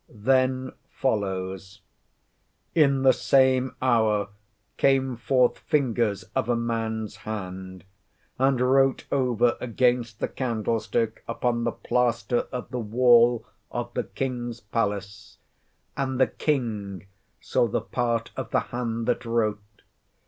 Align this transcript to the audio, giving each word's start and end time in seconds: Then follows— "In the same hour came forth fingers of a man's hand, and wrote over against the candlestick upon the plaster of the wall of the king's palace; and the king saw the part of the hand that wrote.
Then 0.09 0.71
follows— 0.89 1.81
"In 2.73 3.03
the 3.03 3.11
same 3.13 3.75
hour 3.83 4.29
came 4.77 5.15
forth 5.15 5.59
fingers 5.59 6.23
of 6.33 6.49
a 6.49 6.55
man's 6.55 7.17
hand, 7.17 7.83
and 8.39 8.59
wrote 8.59 9.05
over 9.11 9.55
against 9.61 10.19
the 10.19 10.27
candlestick 10.27 11.23
upon 11.27 11.65
the 11.65 11.71
plaster 11.71 12.47
of 12.51 12.71
the 12.71 12.79
wall 12.79 13.45
of 13.69 13.93
the 13.93 14.05
king's 14.05 14.59
palace; 14.59 15.37
and 15.95 16.19
the 16.19 16.25
king 16.25 17.05
saw 17.39 17.67
the 17.67 17.79
part 17.81 18.31
of 18.35 18.49
the 18.49 18.59
hand 18.73 19.05
that 19.07 19.23
wrote. 19.23 19.59